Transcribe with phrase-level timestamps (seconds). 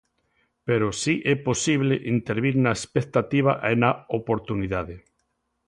[0.67, 4.95] Pero si é posible intervir na expectativa e na oportunidade.